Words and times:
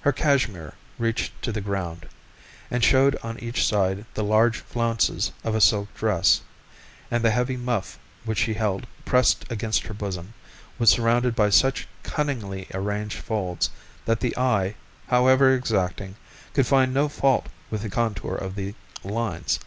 Her 0.00 0.12
cashmere 0.12 0.72
reached 0.98 1.42
to 1.42 1.52
the 1.52 1.60
ground, 1.60 2.08
and 2.70 2.82
showed 2.82 3.16
on 3.22 3.38
each 3.38 3.66
side 3.66 4.06
the 4.14 4.24
large 4.24 4.60
flounces 4.60 5.30
of 5.44 5.54
a 5.54 5.60
silk 5.60 5.92
dress, 5.92 6.40
and 7.10 7.22
the 7.22 7.32
heavy 7.32 7.58
muff 7.58 7.98
which 8.24 8.38
she 8.38 8.54
held 8.54 8.86
pressed 9.04 9.44
against 9.52 9.82
her 9.82 9.92
bosom 9.92 10.32
was 10.78 10.88
surrounded 10.88 11.36
by 11.36 11.50
such 11.50 11.86
cunningly 12.02 12.66
arranged 12.72 13.18
folds 13.18 13.68
that 14.06 14.20
the 14.20 14.34
eye, 14.38 14.74
however 15.08 15.52
exacting, 15.54 16.16
could 16.54 16.66
find 16.66 16.94
no 16.94 17.06
fault 17.10 17.48
with 17.68 17.82
the 17.82 17.90
contour 17.90 18.36
of 18.36 18.54
the 18.54 18.74
lines. 19.04 19.60